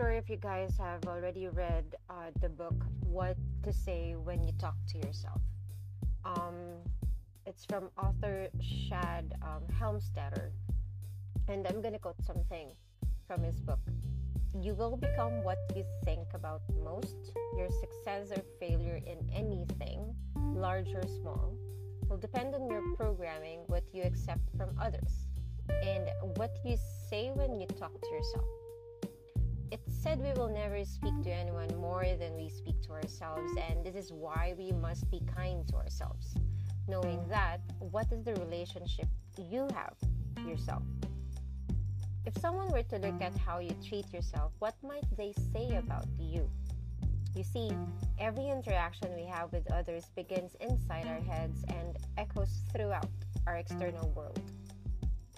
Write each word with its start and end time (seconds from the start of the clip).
sure 0.00 0.12
if 0.12 0.30
you 0.30 0.36
guys 0.36 0.78
have 0.78 1.04
already 1.06 1.46
read 1.48 1.84
uh, 2.08 2.30
the 2.40 2.48
book 2.48 2.86
What 3.04 3.36
to 3.62 3.70
Say 3.70 4.14
When 4.16 4.42
You 4.42 4.52
Talk 4.58 4.74
to 4.92 4.98
Yourself. 4.98 5.42
Um, 6.24 6.80
it's 7.44 7.66
from 7.66 7.90
author 7.98 8.48
Shad 8.62 9.34
um, 9.42 9.60
Helmstetter. 9.78 10.52
And 11.48 11.66
I'm 11.66 11.82
going 11.82 11.92
to 11.92 11.98
quote 11.98 12.24
something 12.24 12.72
from 13.28 13.42
his 13.42 13.60
book. 13.60 13.80
You 14.58 14.72
will 14.72 14.96
become 14.96 15.44
what 15.44 15.58
you 15.76 15.84
think 16.06 16.28
about 16.32 16.62
most. 16.82 17.16
Your 17.58 17.68
success 17.68 18.30
or 18.34 18.42
failure 18.58 19.00
in 19.04 19.18
anything, 19.34 20.14
large 20.54 20.94
or 20.94 21.06
small, 21.20 21.52
will 22.08 22.16
depend 22.16 22.54
on 22.54 22.70
your 22.70 22.82
programming, 22.96 23.64
what 23.66 23.84
you 23.92 24.02
accept 24.04 24.48
from 24.56 24.70
others, 24.80 25.28
and 25.68 26.08
what 26.36 26.56
you 26.64 26.78
say 27.10 27.30
when 27.34 27.60
you 27.60 27.66
talk 27.66 27.92
to 28.00 28.08
yourself. 28.10 28.46
It's 29.72 29.94
said 30.02 30.18
we 30.18 30.32
will 30.32 30.48
never 30.48 30.84
speak 30.84 31.14
to 31.22 31.30
anyone 31.30 31.68
more 31.76 32.04
than 32.18 32.34
we 32.34 32.48
speak 32.48 32.82
to 32.82 32.90
ourselves, 32.90 33.52
and 33.56 33.84
this 33.84 33.94
is 33.94 34.12
why 34.12 34.54
we 34.58 34.72
must 34.72 35.08
be 35.12 35.22
kind 35.32 35.66
to 35.68 35.76
ourselves. 35.76 36.34
Knowing 36.88 37.24
that, 37.28 37.60
what 37.78 38.10
is 38.10 38.24
the 38.24 38.34
relationship 38.34 39.06
you 39.38 39.68
have 39.72 39.94
yourself? 40.44 40.82
If 42.26 42.36
someone 42.38 42.68
were 42.72 42.82
to 42.82 42.98
look 42.98 43.22
at 43.22 43.36
how 43.36 43.60
you 43.60 43.70
treat 43.88 44.12
yourself, 44.12 44.50
what 44.58 44.74
might 44.82 45.06
they 45.16 45.32
say 45.52 45.76
about 45.76 46.06
you? 46.18 46.50
You 47.36 47.44
see, 47.44 47.70
every 48.18 48.48
interaction 48.48 49.14
we 49.14 49.24
have 49.26 49.52
with 49.52 49.70
others 49.70 50.06
begins 50.16 50.56
inside 50.60 51.06
our 51.06 51.20
heads 51.20 51.62
and 51.68 51.96
echoes 52.18 52.62
throughout 52.74 53.08
our 53.46 53.54
external 53.56 54.10
world. 54.10 54.40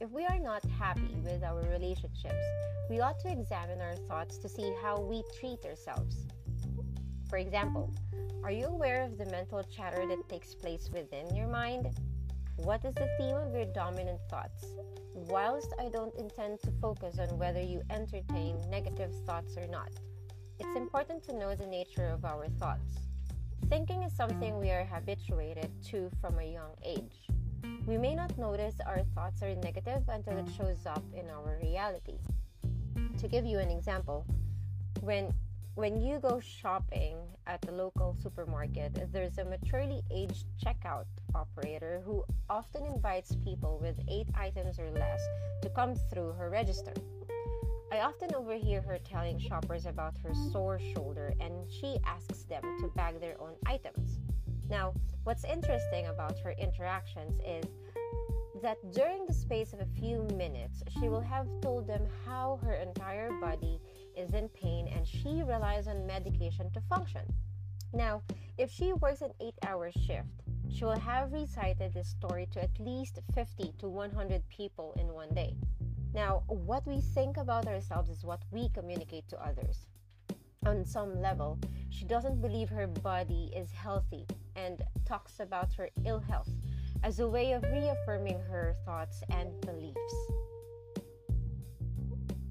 If 0.00 0.10
we 0.12 0.24
are 0.24 0.38
not 0.38 0.64
happy 0.78 1.14
with 1.22 1.44
our 1.44 1.60
relationships, 1.70 2.42
we 2.88 3.00
ought 3.00 3.18
to 3.20 3.30
examine 3.30 3.82
our 3.82 3.96
thoughts 4.08 4.38
to 4.38 4.48
see 4.48 4.72
how 4.82 4.98
we 4.98 5.22
treat 5.38 5.62
ourselves. 5.66 6.26
For 7.28 7.36
example, 7.36 7.92
are 8.42 8.50
you 8.50 8.64
aware 8.64 9.02
of 9.02 9.18
the 9.18 9.26
mental 9.26 9.62
chatter 9.62 10.06
that 10.06 10.26
takes 10.26 10.54
place 10.54 10.88
within 10.90 11.36
your 11.36 11.48
mind? 11.48 11.94
What 12.56 12.82
is 12.86 12.94
the 12.94 13.14
theme 13.18 13.36
of 13.36 13.52
your 13.52 13.66
dominant 13.66 14.20
thoughts? 14.30 14.64
Whilst 15.12 15.74
I 15.78 15.90
don't 15.90 16.14
intend 16.14 16.62
to 16.62 16.70
focus 16.80 17.18
on 17.18 17.36
whether 17.36 17.60
you 17.60 17.82
entertain 17.90 18.56
negative 18.70 19.12
thoughts 19.26 19.58
or 19.58 19.66
not, 19.66 19.90
it's 20.58 20.76
important 20.76 21.22
to 21.24 21.36
know 21.36 21.54
the 21.54 21.66
nature 21.66 22.06
of 22.06 22.24
our 22.24 22.48
thoughts. 22.58 22.94
Thinking 23.68 24.02
is 24.04 24.16
something 24.16 24.58
we 24.58 24.70
are 24.70 24.86
habituated 24.86 25.70
to 25.90 26.10
from 26.22 26.38
a 26.38 26.50
young 26.50 26.72
age. 26.86 27.28
We 27.86 27.98
may 27.98 28.14
not 28.14 28.36
notice 28.38 28.74
our 28.86 29.02
thoughts 29.14 29.42
are 29.42 29.54
negative 29.54 30.02
until 30.08 30.38
it 30.38 30.48
shows 30.56 30.86
up 30.86 31.02
in 31.14 31.28
our 31.28 31.58
reality. 31.62 32.18
To 33.18 33.28
give 33.28 33.44
you 33.44 33.58
an 33.58 33.70
example, 33.70 34.26
when 35.00 35.32
when 35.74 36.00
you 36.00 36.18
go 36.18 36.40
shopping 36.40 37.16
at 37.46 37.62
the 37.62 37.72
local 37.72 38.16
supermarket, 38.22 39.12
there's 39.12 39.38
a 39.38 39.44
maturely 39.44 40.02
aged 40.10 40.46
checkout 40.62 41.06
operator 41.34 42.02
who 42.04 42.24
often 42.50 42.84
invites 42.84 43.36
people 43.44 43.78
with 43.80 43.96
eight 44.08 44.26
items 44.34 44.78
or 44.78 44.90
less 44.90 45.20
to 45.62 45.70
come 45.70 45.94
through 45.94 46.32
her 46.32 46.50
register. 46.50 46.92
I 47.92 48.00
often 48.00 48.34
overhear 48.34 48.82
her 48.82 48.98
telling 48.98 49.38
shoppers 49.38 49.86
about 49.86 50.14
her 50.22 50.34
sore 50.52 50.78
shoulder 50.94 51.34
and 51.40 51.70
she 51.70 51.98
asks 52.04 52.44
them 52.44 52.62
to 52.80 52.88
bag 52.88 53.20
their 53.20 53.40
own 53.40 53.54
items. 53.66 54.18
Now, 54.70 54.94
what's 55.24 55.44
interesting 55.44 56.06
about 56.06 56.38
her 56.38 56.52
interactions 56.52 57.40
is 57.44 57.64
that 58.62 58.78
during 58.92 59.26
the 59.26 59.34
space 59.34 59.72
of 59.72 59.80
a 59.80 60.00
few 60.00 60.22
minutes, 60.36 60.82
she 60.98 61.08
will 61.08 61.20
have 61.20 61.48
told 61.60 61.88
them 61.88 62.06
how 62.24 62.60
her 62.62 62.74
entire 62.74 63.32
body 63.40 63.80
is 64.16 64.32
in 64.32 64.48
pain 64.50 64.86
and 64.86 65.06
she 65.06 65.42
relies 65.42 65.88
on 65.88 66.06
medication 66.06 66.70
to 66.72 66.80
function. 66.82 67.22
Now, 67.92 68.22
if 68.58 68.70
she 68.70 68.92
works 68.92 69.22
an 69.22 69.32
8 69.40 69.54
hour 69.66 69.90
shift, 69.90 70.28
she 70.68 70.84
will 70.84 70.98
have 71.00 71.32
recited 71.32 71.92
this 71.92 72.08
story 72.08 72.46
to 72.52 72.62
at 72.62 72.78
least 72.78 73.18
50 73.34 73.74
to 73.78 73.88
100 73.88 74.48
people 74.48 74.94
in 75.00 75.08
one 75.12 75.34
day. 75.34 75.56
Now, 76.14 76.44
what 76.46 76.86
we 76.86 77.00
think 77.00 77.36
about 77.38 77.66
ourselves 77.66 78.08
is 78.08 78.24
what 78.24 78.42
we 78.52 78.68
communicate 78.68 79.28
to 79.30 79.44
others. 79.44 79.86
On 80.66 80.84
some 80.84 81.22
level, 81.22 81.58
she 81.88 82.04
doesn't 82.04 82.42
believe 82.42 82.68
her 82.68 82.86
body 82.86 83.50
is 83.56 83.72
healthy 83.72 84.26
and 84.56 84.82
talks 85.06 85.40
about 85.40 85.72
her 85.72 85.88
ill 86.04 86.20
health 86.20 86.50
as 87.02 87.18
a 87.18 87.26
way 87.26 87.52
of 87.52 87.62
reaffirming 87.62 88.38
her 88.40 88.74
thoughts 88.84 89.22
and 89.30 89.58
beliefs. 89.62 90.14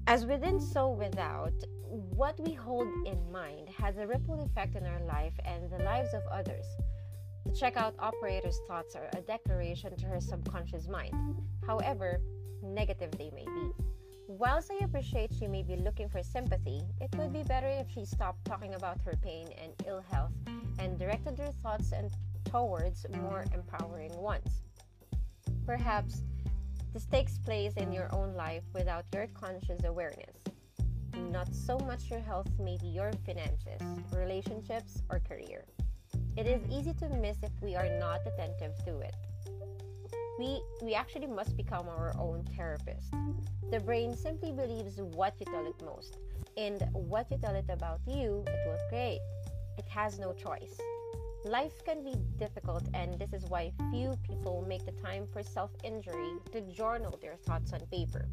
As 0.08 0.26
within, 0.26 0.58
so 0.58 0.88
without, 0.88 1.52
what 1.86 2.38
we 2.40 2.52
hold 2.52 2.88
in 3.06 3.30
mind 3.30 3.68
has 3.68 3.96
a 3.96 4.08
ripple 4.08 4.40
effect 4.40 4.74
in 4.74 4.84
our 4.86 5.04
life 5.04 5.34
and 5.44 5.70
the 5.70 5.84
lives 5.84 6.12
of 6.12 6.22
others. 6.32 6.66
The 7.46 7.52
checkout 7.52 7.94
operator's 8.00 8.58
thoughts 8.66 8.96
are 8.96 9.08
a 9.12 9.20
declaration 9.20 9.96
to 9.96 10.06
her 10.06 10.20
subconscious 10.20 10.88
mind, 10.88 11.14
however 11.64 12.20
negative 12.60 13.12
they 13.12 13.30
may 13.30 13.44
be. 13.44 13.70
Whilst 14.38 14.70
I 14.70 14.84
appreciate 14.84 15.34
she 15.34 15.48
may 15.48 15.64
be 15.64 15.74
looking 15.74 16.08
for 16.08 16.22
sympathy, 16.22 16.82
it 17.00 17.12
would 17.16 17.32
be 17.32 17.42
better 17.42 17.66
if 17.66 17.90
she 17.90 18.04
stopped 18.04 18.44
talking 18.44 18.74
about 18.74 19.00
her 19.00 19.18
pain 19.20 19.48
and 19.60 19.72
ill 19.88 20.04
health 20.08 20.30
and 20.78 20.96
directed 20.96 21.36
her 21.40 21.50
thoughts 21.64 21.90
and 21.90 22.12
towards 22.44 23.04
more 23.22 23.44
empowering 23.52 24.16
ones. 24.16 24.62
Perhaps 25.66 26.22
this 26.92 27.06
takes 27.06 27.38
place 27.38 27.72
in 27.74 27.92
your 27.92 28.08
own 28.14 28.34
life 28.34 28.62
without 28.72 29.04
your 29.12 29.26
conscious 29.34 29.82
awareness. 29.82 30.36
Not 31.16 31.52
so 31.52 31.76
much 31.80 32.08
your 32.08 32.20
health, 32.20 32.48
maybe 32.60 32.86
your 32.86 33.10
finances, 33.26 33.82
relationships, 34.12 35.02
or 35.10 35.18
career. 35.18 35.64
It 36.36 36.46
is 36.46 36.62
easy 36.70 36.94
to 37.00 37.08
miss 37.08 37.42
if 37.42 37.50
we 37.60 37.74
are 37.74 37.98
not 37.98 38.20
attentive 38.24 38.76
to 38.84 39.00
it. 39.00 39.16
We, 40.40 40.62
we 40.80 40.94
actually 40.94 41.26
must 41.26 41.54
become 41.54 41.86
our 41.86 42.14
own 42.18 42.44
therapist. 42.56 43.12
The 43.70 43.78
brain 43.78 44.16
simply 44.16 44.52
believes 44.52 44.96
what 44.96 45.34
you 45.38 45.44
tell 45.44 45.66
it 45.66 45.74
most, 45.84 46.16
and 46.56 46.80
what 46.94 47.30
you 47.30 47.36
tell 47.36 47.54
it 47.54 47.66
about 47.68 48.00
you, 48.06 48.42
it 48.46 48.66
will 48.66 48.78
create. 48.88 49.20
It 49.76 49.84
has 49.90 50.18
no 50.18 50.32
choice. 50.32 50.80
Life 51.44 51.84
can 51.84 52.02
be 52.02 52.14
difficult, 52.38 52.84
and 52.94 53.18
this 53.18 53.34
is 53.34 53.44
why 53.50 53.70
few 53.90 54.16
people 54.26 54.64
make 54.66 54.86
the 54.86 54.92
time 54.92 55.26
for 55.30 55.42
self 55.42 55.72
injury 55.84 56.32
to 56.52 56.62
journal 56.72 57.18
their 57.20 57.36
thoughts 57.36 57.74
on 57.74 57.80
paper. 57.92 58.26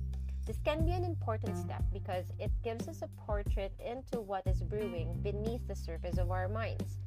This 0.46 0.60
can 0.64 0.86
be 0.86 0.94
an 0.94 1.04
important 1.04 1.58
step 1.58 1.84
because 1.92 2.32
it 2.40 2.52
gives 2.64 2.88
us 2.88 3.02
a 3.02 3.10
portrait 3.26 3.74
into 3.86 4.22
what 4.22 4.48
is 4.48 4.62
brewing 4.62 5.20
beneath 5.24 5.68
the 5.68 5.76
surface 5.76 6.18
of 6.18 6.32
our 6.32 6.48
minds. 6.48 7.00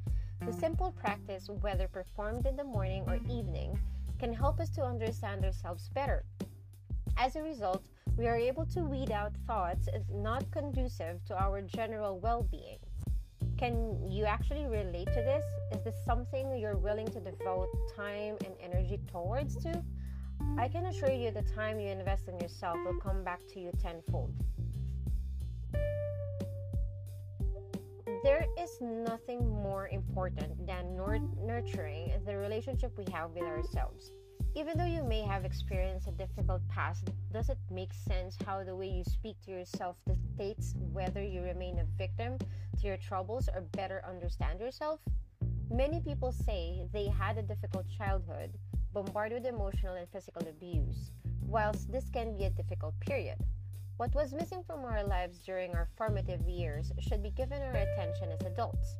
The 0.45 0.53
simple 0.53 0.91
practice, 0.91 1.49
whether 1.61 1.87
performed 1.87 2.45
in 2.45 2.55
the 2.55 2.63
morning 2.63 3.03
or 3.07 3.15
evening, 3.29 3.79
can 4.21 4.31
help 4.31 4.59
us 4.59 4.69
to 4.69 4.83
understand 4.83 5.43
ourselves 5.43 5.89
better. 5.95 6.23
As 7.17 7.35
a 7.35 7.41
result, 7.41 7.87
we 8.17 8.27
are 8.27 8.35
able 8.35 8.67
to 8.67 8.81
weed 8.81 9.09
out 9.09 9.33
thoughts 9.47 9.89
not 10.13 10.43
conducive 10.51 11.25
to 11.25 11.35
our 11.41 11.59
general 11.63 12.19
well 12.19 12.43
being. 12.43 12.77
Can 13.57 13.99
you 14.07 14.25
actually 14.25 14.67
relate 14.67 15.07
to 15.07 15.21
this? 15.31 15.43
Is 15.71 15.83
this 15.83 15.95
something 16.05 16.55
you're 16.55 16.77
willing 16.77 17.07
to 17.07 17.19
devote 17.19 17.69
time 17.95 18.37
and 18.45 18.53
energy 18.61 18.99
towards 19.11 19.55
to? 19.63 19.83
I 20.55 20.67
can 20.67 20.85
assure 20.85 21.11
you 21.11 21.31
the 21.31 21.41
time 21.41 21.79
you 21.79 21.89
invest 21.89 22.27
in 22.27 22.39
yourself 22.39 22.77
will 22.85 22.99
come 22.99 23.23
back 23.23 23.39
to 23.53 23.59
you 23.59 23.71
tenfold. 23.81 24.33
There 28.23 28.45
is 28.55 28.79
nothing 28.79 29.49
more 29.49 29.87
important 29.87 30.67
than 30.67 30.95
nurturing 31.43 32.13
the 32.23 32.37
relationship 32.37 32.95
we 32.95 33.11
have 33.11 33.31
with 33.31 33.41
ourselves. 33.41 34.11
Even 34.53 34.77
though 34.77 34.85
you 34.85 35.03
may 35.03 35.21
have 35.23 35.43
experienced 35.43 36.07
a 36.07 36.11
difficult 36.11 36.61
past, 36.69 37.09
does 37.33 37.49
it 37.49 37.57
make 37.71 37.91
sense 37.93 38.37
how 38.45 38.63
the 38.63 38.75
way 38.75 38.87
you 38.87 39.03
speak 39.03 39.37
to 39.45 39.51
yourself 39.51 39.95
dictates 40.05 40.75
whether 40.93 41.23
you 41.23 41.41
remain 41.41 41.79
a 41.79 41.85
victim 41.97 42.37
to 42.37 42.87
your 42.87 42.97
troubles 42.97 43.49
or 43.55 43.61
better 43.61 44.03
understand 44.07 44.59
yourself? 44.59 44.99
Many 45.71 45.99
people 46.01 46.31
say 46.31 46.85
they 46.93 47.07
had 47.07 47.39
a 47.39 47.41
difficult 47.41 47.87
childhood, 47.97 48.51
bombarded 48.93 49.41
with 49.41 49.51
emotional 49.51 49.95
and 49.95 50.07
physical 50.09 50.47
abuse. 50.47 51.11
Whilst 51.47 51.91
this 51.91 52.09
can 52.11 52.37
be 52.37 52.43
a 52.43 52.51
difficult 52.51 52.93
period, 52.99 53.37
what 54.01 54.15
was 54.15 54.33
missing 54.33 54.63
from 54.65 54.83
our 54.83 55.03
lives 55.03 55.37
during 55.45 55.75
our 55.75 55.87
formative 55.95 56.41
years 56.47 56.91
should 56.99 57.21
be 57.21 57.29
given 57.29 57.61
our 57.61 57.75
attention 57.75 58.31
as 58.31 58.41
adults. 58.47 58.97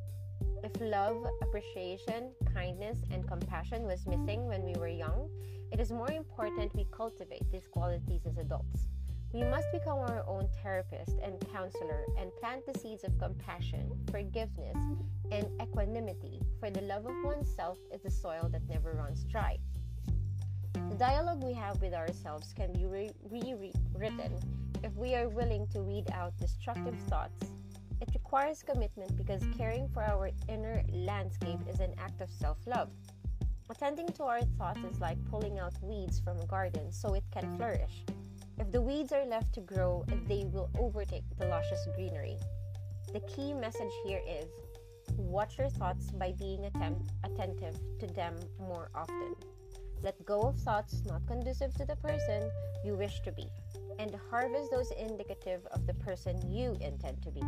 If 0.62 0.70
love, 0.80 1.16
appreciation, 1.42 2.30
kindness, 2.54 2.98
and 3.10 3.26
compassion 3.26 3.82
was 3.82 4.06
missing 4.06 4.46
when 4.46 4.62
we 4.62 4.74
were 4.74 4.86
young, 4.86 5.28
it 5.72 5.80
is 5.80 5.90
more 5.90 6.12
important 6.12 6.76
we 6.76 6.86
cultivate 6.96 7.42
these 7.50 7.66
qualities 7.66 8.20
as 8.26 8.38
adults. 8.38 8.86
We 9.32 9.42
must 9.42 9.66
become 9.72 9.98
our 9.98 10.22
own 10.28 10.46
therapist 10.62 11.16
and 11.20 11.34
counselor 11.52 12.04
and 12.16 12.30
plant 12.40 12.64
the 12.64 12.78
seeds 12.78 13.02
of 13.02 13.18
compassion, 13.18 13.90
forgiveness, 14.08 14.78
and 15.32 15.48
equanimity, 15.60 16.38
for 16.60 16.70
the 16.70 16.82
love 16.82 17.06
of 17.06 17.24
oneself 17.24 17.78
is 17.92 18.02
the 18.02 18.10
soil 18.10 18.48
that 18.52 18.68
never 18.68 18.92
runs 18.92 19.24
dry. 19.24 19.58
The 20.74 20.96
dialogue 20.96 21.42
we 21.42 21.54
have 21.54 21.82
with 21.82 21.92
ourselves 21.92 22.52
can 22.52 22.72
be 22.72 22.86
rewritten 22.86 23.58
re- 23.94 24.38
if 24.82 24.94
we 24.96 25.14
are 25.14 25.28
willing 25.28 25.66
to 25.68 25.82
weed 25.82 26.06
out 26.12 26.36
destructive 26.38 26.98
thoughts 27.08 27.44
It 28.02 28.10
requires 28.14 28.64
commitment 28.64 29.16
because 29.16 29.42
caring 29.56 29.88
for 29.88 30.02
our 30.02 30.30
inner 30.48 30.82
landscape 30.92 31.60
is 31.68 31.78
an 31.78 31.94
act 31.98 32.20
of 32.20 32.30
self 32.30 32.58
love. 32.66 32.90
Attending 33.70 34.08
to 34.18 34.24
our 34.24 34.42
thoughts 34.58 34.82
is 34.90 35.00
like 35.00 35.24
pulling 35.30 35.58
out 35.60 35.74
weeds 35.82 36.18
from 36.18 36.38
a 36.40 36.46
garden 36.46 36.90
so 36.90 37.14
it 37.14 37.22
can 37.30 37.56
flourish. 37.56 38.04
If 38.58 38.72
the 38.72 38.82
weeds 38.82 39.12
are 39.12 39.24
left 39.24 39.52
to 39.54 39.60
grow, 39.60 40.04
they 40.26 40.44
will 40.46 40.68
overtake 40.78 41.24
the 41.38 41.46
luscious 41.46 41.86
greenery. 41.94 42.38
The 43.12 43.20
key 43.20 43.54
message 43.54 43.94
here 44.04 44.22
is 44.28 44.46
watch 45.16 45.58
your 45.58 45.70
thoughts 45.70 46.10
by 46.10 46.32
being 46.32 46.64
attempt, 46.64 47.10
attentive 47.22 47.78
to 48.00 48.06
them 48.08 48.34
more 48.58 48.90
often. 48.94 49.36
Let 50.02 50.24
go 50.26 50.40
of 50.42 50.58
thoughts 50.58 51.02
not 51.06 51.24
conducive 51.26 51.74
to 51.74 51.84
the 51.84 51.94
person 51.96 52.50
you 52.84 52.96
wish 52.96 53.20
to 53.20 53.30
be, 53.30 53.46
and 54.00 54.14
harvest 54.30 54.70
those 54.72 54.90
indicative 54.98 55.64
of 55.70 55.86
the 55.86 55.94
person 55.94 56.40
you 56.50 56.76
intend 56.80 57.22
to 57.22 57.30
be. 57.30 57.42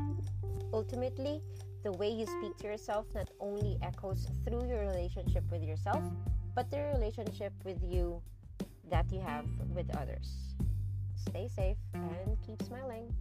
Ultimately, 0.73 1.43
the 1.83 1.93
way 1.93 2.09
you 2.11 2.27
speak 2.27 2.57
to 2.59 2.67
yourself 2.67 3.07
not 3.15 3.29
only 3.41 3.77
echoes 3.83 4.29
through 4.45 4.69
your 4.69 4.81
relationship 4.81 5.43
with 5.51 5.65
yourself, 5.65 6.03
but 6.55 6.71
the 6.71 6.81
relationship 6.95 7.53
with 7.65 7.83
you 7.83 8.23
that 8.89 9.11
you 9.13 9.21
have 9.21 9.47
with 9.75 9.91
others. 9.97 10.55
Stay 11.17 11.49
safe 11.49 11.77
and 11.95 12.37
keep 12.47 12.63
smiling. 12.63 13.13